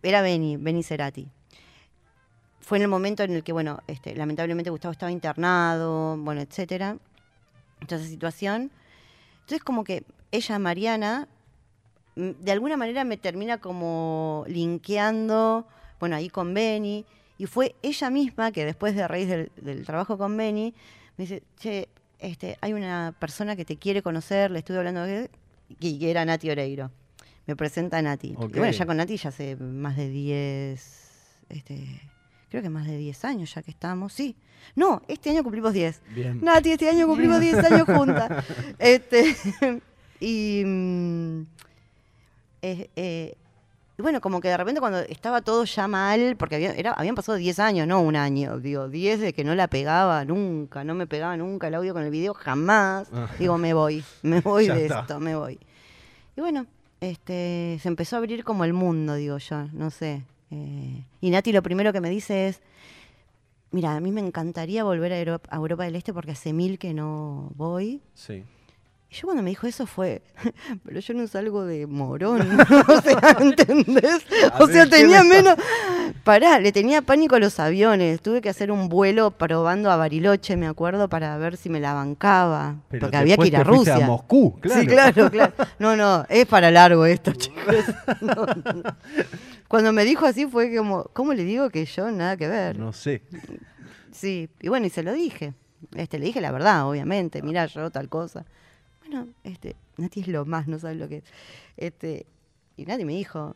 [0.03, 1.27] era Beni, Beni Cerati.
[2.59, 6.97] Fue en el momento en el que, bueno, este, lamentablemente Gustavo estaba internado, bueno, etcétera.
[7.87, 8.71] Esa situación.
[9.41, 11.27] Entonces, como que ella, Mariana,
[12.19, 15.67] de alguna manera me termina como linkeando,
[15.99, 17.05] bueno, ahí con Beni.
[17.37, 20.73] Y fue ella misma que después de raíz del, del trabajo con Beni,
[21.17, 21.87] me dice, che,
[22.19, 25.29] este, hay una persona que te quiere conocer, le estuve hablando de
[25.79, 26.91] y que era Nati Oreiro.
[27.45, 28.35] Me presenta a Nati.
[28.37, 28.55] Ok.
[28.55, 32.01] Y bueno, ya con Nati ya hace más de 10, este,
[32.49, 34.13] creo que más de 10 años ya que estamos.
[34.13, 34.35] Sí.
[34.75, 36.01] No, este año cumplimos 10.
[36.13, 36.41] Bien.
[36.41, 38.45] Nati, este año cumplimos 10 años juntas.
[38.79, 39.35] Este,
[40.19, 41.45] y, mm,
[42.61, 43.35] eh, eh,
[43.97, 47.15] y bueno, como que de repente cuando estaba todo ya mal, porque había- era, habían
[47.15, 50.95] pasado 10 años, no un año, digo, 10 de que no la pegaba nunca, no
[50.95, 53.09] me pegaba nunca el audio con el video, jamás.
[53.13, 53.27] Ah.
[53.37, 55.01] Digo, me voy, me voy de está.
[55.01, 55.59] esto, me voy.
[56.37, 56.65] Y bueno,
[57.01, 60.23] este, se empezó a abrir como el mundo, digo yo, no sé.
[60.51, 62.61] eh, y Nati lo primero que me dice es,
[63.71, 66.79] mira, a mí me encantaría volver a Europa, a Europa del Este porque hace mil
[66.79, 68.01] que no voy.
[68.13, 68.43] Sí.
[69.11, 70.21] Y yo cuando me dijo eso fue,
[70.85, 72.41] pero yo no salgo de morón,
[72.87, 74.21] o sea, ¿entendés?
[74.53, 75.55] A O sea, ver, ¿qué tenía menos...
[76.23, 80.57] Pará, le tenía pánico a los aviones, tuve que hacer un vuelo probando a Bariloche,
[80.57, 83.95] me acuerdo, para ver si me la bancaba, Pero porque había que ir a Rusia.
[83.95, 84.81] a Moscú, claro.
[84.81, 85.53] Sí, claro, claro.
[85.79, 87.85] No, no, es para largo esto, chicos.
[88.21, 88.95] No, no.
[89.67, 92.77] Cuando me dijo así fue como, ¿cómo le digo que yo nada que ver?
[92.77, 93.23] No sé.
[94.11, 95.53] Sí, y bueno, y se lo dije.
[95.95, 97.41] Este, le dije la verdad, obviamente.
[97.41, 98.45] Mira, yo tal cosa.
[99.09, 101.23] Bueno, este, Nati es lo más, no sabes lo que es.
[101.77, 102.27] Este,
[102.77, 103.55] y Nati me dijo,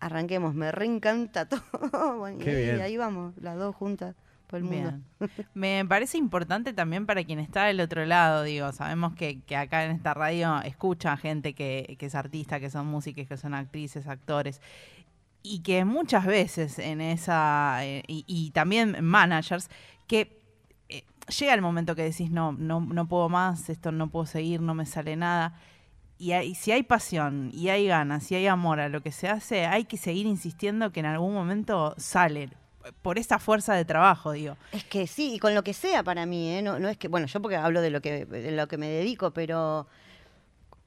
[0.00, 2.18] arranquemos, me reencanta todo.
[2.18, 4.16] Bueno, y ahí, vamos, las dos juntas
[4.48, 4.98] por el mundo.
[5.54, 9.84] Me parece importante también para quien está del otro lado, digo, sabemos que, que acá
[9.84, 14.08] en esta radio escucha gente que, que es artista, que son músicos, que son actrices,
[14.08, 14.60] actores,
[15.42, 19.70] y que muchas veces en esa, eh, y, y también managers,
[20.08, 20.43] que
[21.28, 24.74] llega el momento que decís, no, no, no puedo más, esto no puedo seguir, no
[24.74, 25.54] me sale nada.
[26.18, 29.28] Y hay- si hay pasión y hay ganas y hay amor a lo que se
[29.28, 32.50] hace, hay que seguir insistiendo que en algún momento sale.
[33.02, 34.56] Por esa fuerza de trabajo, digo.
[34.70, 36.62] Es que sí, y con lo que sea para mí, ¿eh?
[36.62, 38.88] no, no es que, bueno, yo porque hablo de lo que, de lo que me
[38.88, 39.86] dedico, pero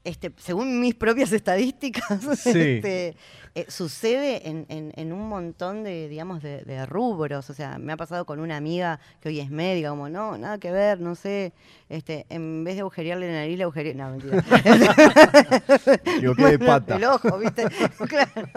[0.08, 2.48] este, según mis propias estadísticas, Sí.
[2.50, 3.16] este,
[3.54, 7.48] eh, sucede en, en- en un montón de, digamos, de, de rubros.
[7.50, 10.58] O sea, me ha pasado con una amiga que hoy es médica, como, no, nada
[10.58, 11.52] que ver, no sé,
[11.88, 14.42] este, en vez de agujerearle la nariz, le agujereé, no, mentira.
[16.36, 16.96] Qué de pata.
[16.96, 17.64] El ojo, ¿viste?
[18.08, 18.48] claro.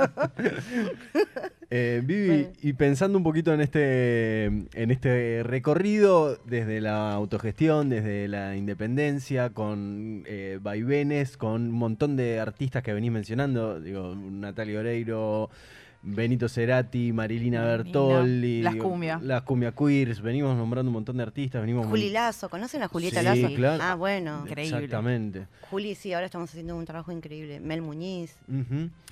[1.73, 2.47] Eh, Vivi, Bueno.
[2.61, 9.51] y pensando un poquito en este, en este recorrido desde la autogestión, desde la independencia,
[9.51, 15.49] con eh, vaivenes, con un montón de artistas que venís mencionando, digo, Natalia Oreiro,
[16.03, 19.19] Benito Cerati, Marilina Bertolli, las cumbia.
[19.21, 23.19] las cumbia queers, venimos nombrando un montón de artistas, venimos Juli Lazo, ¿conocen a Julieta
[23.19, 23.53] Sí, Lazo?
[23.55, 23.83] claro.
[23.83, 24.41] Ah, bueno.
[24.47, 24.77] Increíble.
[24.77, 25.47] Exactamente.
[25.69, 27.59] Juli, sí, ahora estamos haciendo un trabajo increíble.
[27.59, 28.35] Mel Muñiz.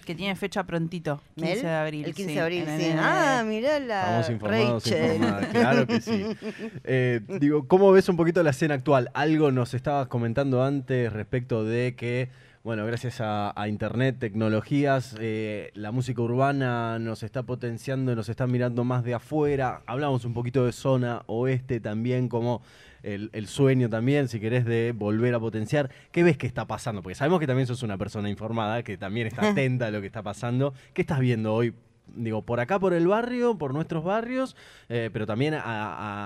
[0.06, 1.62] Que tiene fecha prontito, 15 ¿Mel?
[1.62, 2.06] de abril.
[2.06, 2.90] El 15 sí, de abril, sí.
[2.98, 5.14] Ah, mirá la Estamos informados, Rachel.
[5.16, 6.26] informadas, claro que sí.
[6.86, 9.12] Eh, digo, ¿cómo ves un poquito la escena actual?
[9.14, 12.30] Algo nos estabas comentando antes respecto de que,
[12.64, 18.48] bueno, gracias a, a internet, tecnologías, eh, la música urbana nos está potenciando, nos está
[18.48, 19.82] mirando más de afuera.
[19.86, 22.62] Hablamos un poquito de zona oeste también, como
[23.02, 25.90] el, el sueño también, si querés, de volver a potenciar.
[26.12, 27.02] ¿Qué ves que está pasando?
[27.02, 30.08] Porque sabemos que también sos una persona informada, que también está atenta a lo que
[30.08, 30.74] está pasando.
[30.94, 31.74] ¿Qué estás viendo hoy
[32.16, 34.56] digo, por acá, por el barrio, por nuestros barrios,
[34.90, 35.62] eh, pero también a-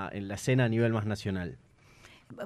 [0.07, 1.57] a- en la escena a nivel más nacional.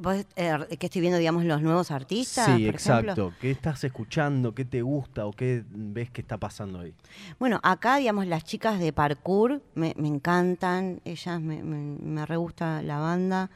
[0.02, 3.12] Vos, eh, que estoy viendo, digamos, los nuevos artistas, sí, por exacto.
[3.12, 3.34] ejemplo.
[3.40, 4.54] ¿Qué estás escuchando?
[4.54, 6.94] ¿Qué te gusta o qué ves que está pasando ahí?
[7.40, 12.38] Bueno, acá, digamos, las chicas de parkour me, me encantan, ellas me, me, me re
[12.38, 13.50] gusta la banda.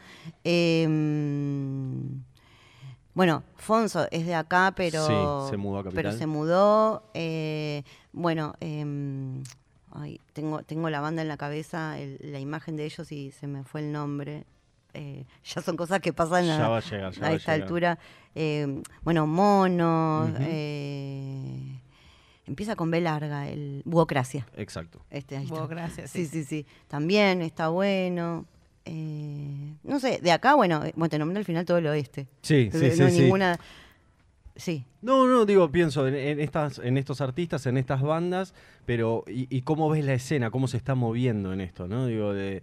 [0.43, 0.87] Eh,
[3.13, 5.05] bueno, Fonso es de acá, pero
[5.45, 6.03] Sí, se mudó a Capital.
[6.03, 7.03] Pero se mudó.
[7.13, 8.85] eh, bueno, eh,
[9.91, 13.47] ay, tengo, tengo la banda en la cabeza, el- la imagen de ellos y se
[13.47, 14.45] me fue el nombre.
[14.93, 17.34] Eh, ya son cosas que pasan Ya a, va a llegar, ya a va a
[17.36, 17.62] esta llegar.
[17.63, 17.99] altura.
[18.36, 20.27] Eh, bueno, Mono.
[20.30, 20.38] Ujú.
[20.41, 21.80] eh,
[22.45, 24.45] empieza con B larga, el Buocracia.
[24.58, 24.99] Exacto.
[25.10, 25.47] Este, ahí.
[26.08, 26.65] Sí, sí, sí.
[26.88, 28.45] También está bueno.
[28.86, 32.27] Eh, no sé, de acá, bueno, bueno, te nombré al final todo el oeste.
[32.41, 33.21] Sí, sí, no sí, hay sí.
[33.21, 33.60] ninguna.
[34.56, 34.86] Sí.
[35.01, 38.54] No, no, digo, pienso en, en estas, en estos artistas, en estas bandas,
[38.86, 40.51] pero ¿y, y cómo ves la escena?
[40.51, 41.88] ¿Cómo se está moviendo en esto?
[41.88, 42.08] ¿no?
[42.08, 42.62] Digo, de,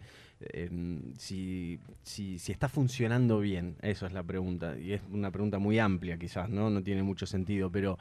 [1.19, 4.77] si, si, si está funcionando bien, eso es la pregunta.
[4.79, 6.71] Y es una pregunta muy amplia quizás, ¿no?
[6.71, 7.99] No tiene mucho sentido, pero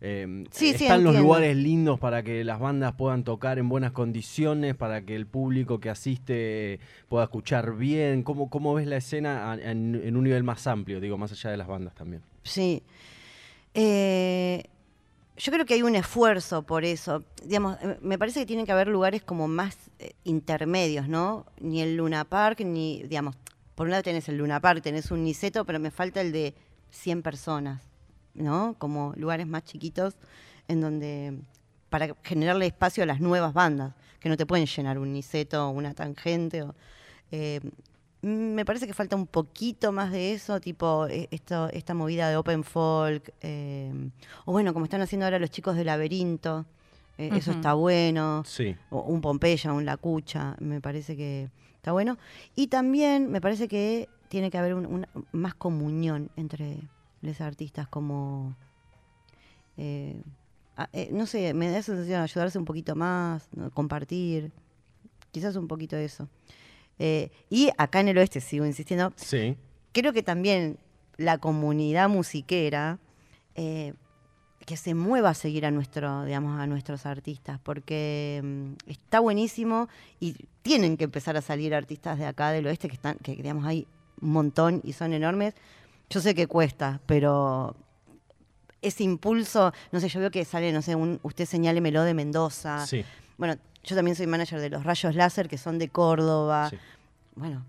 [0.00, 1.22] em, Sí, sí, están los entiendo.
[1.22, 5.80] lugares lindos para que las bandas puedan tocar en buenas condiciones, para que el público
[5.80, 8.22] que asiste pueda escuchar bien.
[8.22, 11.56] ¿Cómo, cómo ves la escena en, en un nivel más amplio, digo, más allá de
[11.56, 12.22] las bandas también?
[12.44, 12.82] Sí.
[13.74, 14.64] Eh,
[15.40, 17.24] yo creo que hay un esfuerzo por eso.
[17.42, 21.46] Digamos, eh, me parece que tienen que haber lugares como más eh, intermedios, ¿no?
[21.58, 23.36] Ni el Luna Park, ni, digamos,
[23.74, 26.54] por un lado tenés el Luna Park, tenés un Niceto, pero me falta el de
[26.90, 27.82] 100 personas,
[28.34, 28.74] ¿no?
[28.78, 30.16] Como lugares más chiquitos
[30.68, 31.38] en donde,
[31.88, 35.70] para generarle espacio a las nuevas bandas, que no te pueden llenar un Niceto o
[35.70, 36.62] una tangente.
[36.62, 36.74] O,
[37.32, 37.60] eh,
[38.22, 42.36] me parece que falta un poquito más de eso, tipo eh, esto, esta movida de
[42.36, 43.92] open folk, eh,
[44.44, 46.66] o bueno, como están haciendo ahora los chicos de Laberinto,
[47.18, 48.76] eh, eso está bueno, Sí.
[48.90, 52.18] o un Pompeya, un Lacucha, me parece que está bueno.
[52.54, 56.78] Y también me parece que tiene que haber un- una- más comunión entre
[57.22, 58.54] los artistas, como,
[59.76, 60.22] eh,
[60.76, 63.70] a- eh, no sé, me da esa sensación de ayudarse un poquito más, ¿no?
[63.70, 64.52] compartir,
[65.30, 66.28] quizás un poquito de eso.
[67.02, 69.56] Eh, y acá en el oeste, sigo insistiendo, Sí.
[69.92, 70.78] creo que también
[71.16, 72.98] la comunidad musiquera
[73.54, 73.94] eh,
[74.66, 79.88] que se mueva a seguir a nuestro, digamos, a nuestros artistas, porque mm, está buenísimo
[80.20, 83.64] y tienen que empezar a salir artistas de acá del oeste que están, que digamos
[83.64, 83.86] hay
[84.20, 85.54] un montón y son enormes.
[86.10, 87.74] Yo sé que cuesta, pero
[88.82, 92.86] ese impulso, no sé, yo veo que sale, no sé, un, usted señálemelo de Mendoza.
[92.86, 93.04] Sí.
[93.38, 96.68] Bueno, yo también soy manager de los Rayos Láser, que son de Córdoba.
[96.70, 96.78] sí.
[97.36, 97.64] Bueno,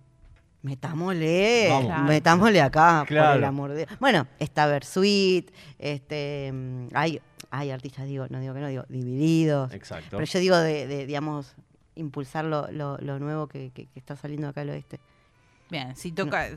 [0.64, 1.68] metámosle.
[1.86, 2.04] Claro.
[2.04, 3.38] metámosle acá, por Claro.
[3.40, 4.00] el amor de Dios.
[4.00, 7.22] Bueno, está Versuit, este, mm, hay,
[7.52, 9.74] hay artistas, digo, no digo que no, digo, divididos.
[9.74, 10.18] Exacto.
[10.18, 11.56] Pero yo digo de, de, digamos,
[11.96, 15.00] impulsar lo, lo- lo nuevo que, que- que está saliendo acá al oeste.
[15.72, 16.48] Bien, si toca,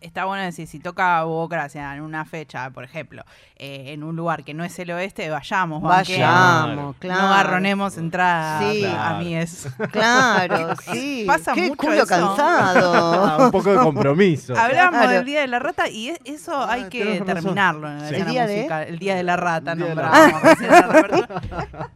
[0.00, 3.22] está bueno decir, si toca Bocracia en una fecha, por ejemplo,
[3.54, 5.80] eh, en un lugar que no es el oeste, vayamos.
[5.80, 7.22] Vayamos, claro.
[7.22, 8.84] No agarronemos entradas, Sí.
[8.84, 9.68] a mí es.
[9.92, 11.22] Claro, sí.
[11.24, 12.04] Pasa Qué mucho culo eso.
[12.14, 13.44] Ah, cansado.
[13.46, 14.56] un poco de compromiso.
[14.58, 15.10] Hablamos Claro.
[15.12, 18.14] del Día de la Rata y es- eso Ah, hay que terminarlo en la Sí.
[18.16, 18.56] escena ¿El día de?
[18.56, 18.86] musical.
[18.88, 21.34] El Día de la Rata, El Día de la nombrábamos recién a Roberto.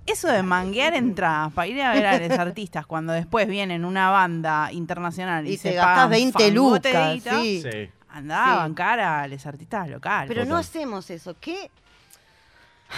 [0.07, 4.11] Eso de manguear entradas para ir a ver a los artistas cuando después vienen una
[4.11, 7.63] banda internacional y, Y se te pagan 20 lucas, fangoteíta, sí.
[7.63, 7.91] Sí.
[8.11, 8.51] Andá Sí.
[8.51, 10.29] a bancar a los artistas locales.
[10.29, 11.37] Pero no hacemos eso.
[11.41, 11.71] ¿Qué?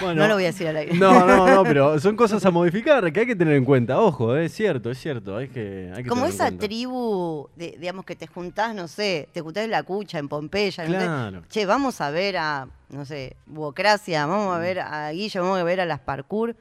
[0.01, 0.95] Bueno, No lo voy a decir al aire.
[0.95, 4.01] No, no, no, pero son cosas a modificar que hay que tener en cuenta.
[4.01, 5.37] Ojo, eh, es cierto, es cierto.
[5.37, 6.67] Hay que, hay que Como tener en esa cuenta.
[6.67, 10.85] tribu, de- digamos, que te juntás, no sé, te juntás en la cucha, en Pompeya.
[10.85, 11.43] Claro.
[11.49, 15.65] Che, vamos a ver a, no sé, Buocracia, vamos a ver a Guilla, vamos a
[15.65, 16.55] ver a las parkour.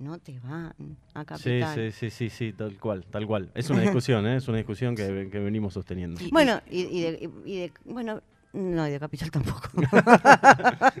[0.00, 0.72] No te van
[1.14, 1.24] a Sí,
[1.60, 1.74] Capital.
[1.74, 3.50] sí, sí, sí, sí, tal cual, tal cual.
[3.54, 4.36] Es una discusión, ¿eh?
[4.36, 6.20] es una discusión que, que venimos sosteniendo.
[6.22, 8.20] Y- Bueno, y, y de, y de- bueno,
[8.52, 9.68] no, y de Capital tampoco.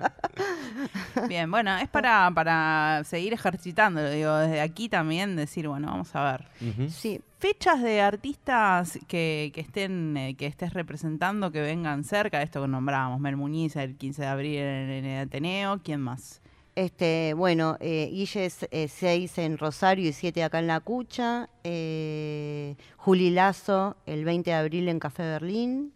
[1.44, 6.32] Bien, bueno, es para, para seguir ejercitando, digo, desde aquí también decir, bueno, vamos a
[6.32, 6.88] ver.
[6.88, 12.62] Sí, Fechas de artistas que, que estén eh, que estés representando, que vengan cerca, esto
[12.62, 16.40] que nombrábamos, Mel Muñiz el 15 de abril en, en el Ateneo, ¿quién más?
[16.74, 21.50] Este, bueno, eh, Guille es 6 en Rosario y 7 acá en La Cucha.
[21.62, 25.92] Eh, Juli Lazo el 20 de abril en Café Berlín.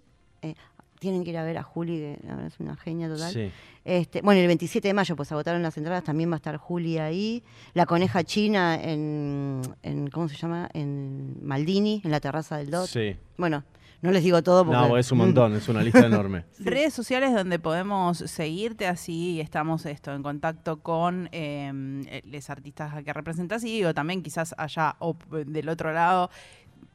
[0.99, 3.33] Eh, tienen que ir a ver a Juli, que la verdad es una genia total.
[3.33, 3.51] Sí.
[3.85, 6.99] Este, bueno, el 27 de mayo, pues agotaron las entradas, también va a estar Juli
[6.99, 7.43] ahí.
[7.75, 10.69] La coneja china en, en ¿cómo se llama?
[10.75, 12.87] En Maldini, en la terraza del DOT.
[12.89, 13.17] Sí.
[13.37, 13.65] Bueno,
[14.01, 14.79] No les digo todo porque...
[14.89, 16.45] No, es un montón, es una lista enorme.
[16.61, 23.13] Redes sociales donde podemos seguirte así estamos esto en contacto con eh, los artistas que
[23.13, 26.31] representas y digo también quizás allá o p- del otro lado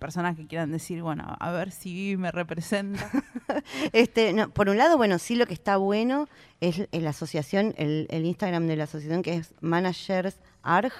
[0.03, 3.09] personas que quieran decir, bueno, a ver si me representa.
[3.93, 6.27] Este, no, por un lado, bueno, sí lo que está bueno
[6.59, 10.91] es la asociación, el, el Instagram de la asociación que es managersarg,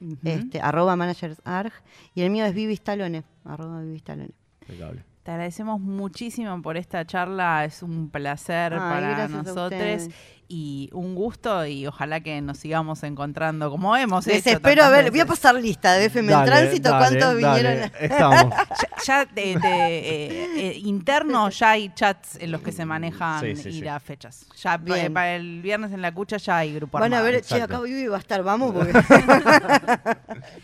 [0.00, 0.16] Ujú.
[0.24, 1.72] este, arroba managersarg,
[2.16, 4.32] y el mío es vivistalone, arroba vivistalone.
[4.62, 5.04] Impecable.
[5.22, 10.08] Te agradecemos muchísimo por esta charla, es un placer Ay, para nosotros.
[10.50, 14.56] Y un gusto y ojalá que nos sigamos encontrando como hemos Les hecho.
[14.56, 17.92] espero a ver, voy a pasar lista de FM en tránsito, dale, cuántos dale, vinieron.
[18.00, 18.54] Estamos.
[19.06, 23.40] Ya, ya de, de, eh, eh, interno ya hay chats en los que se manejan
[23.40, 23.80] Sí, sí, y sí.
[23.82, 24.46] las fechas.
[24.62, 25.12] Ya Bien.
[25.14, 28.06] para el viernes en la cucha ya hay grupo Van a ver, che, acá Vivi
[28.06, 28.92] va a estar, vamos, porque...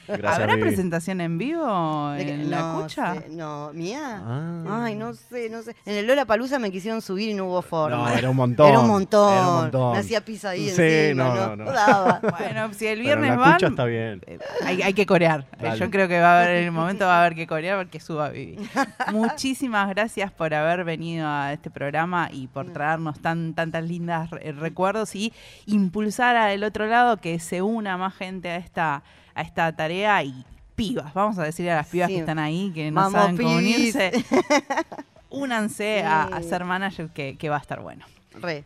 [0.09, 0.69] Gracias, ¿Habrá Vivi.
[0.69, 3.15] presentación en vivo que- en la no cucha?
[3.15, 4.23] sé, no, ¿mía?
[4.25, 4.83] Ah.
[4.85, 5.75] Ay, no sé, no sé.
[5.85, 7.97] En el Lola Palusa me quisieron subir y no hubo forma.
[7.97, 8.69] No, era un montón.
[8.69, 9.33] Era un montón.
[9.33, 9.74] Era un montón.
[9.93, 12.21] Me hacía pis ahí Sí, encima, no, no, no, daba.
[12.39, 14.21] Bueno, si el Pero viernes la van, cucha está bien.
[14.27, 15.41] eh, hay, hay que corear.
[15.53, 15.79] Eh, Dale.
[15.79, 18.01] Yo creo que va a haber en el momento va a haber que corear porque
[18.01, 18.59] suba Vivi.
[19.13, 24.53] Muchísimas gracias por haber venido a este programa y por traernos tan tantas lindas re-
[24.53, 25.33] recuerdos y
[25.67, 29.03] impulsar al otro lado que se una más gente a esta
[29.35, 30.45] a esta tarea y
[30.77, 32.15] pibas, vamos a decirle a las pibas Sí.
[32.15, 34.11] que están ahí que no Vamos, saben cómo unirse.
[35.31, 38.05] Únanse a, ser manager que, que va a estar bueno.
[38.41, 38.65] Re.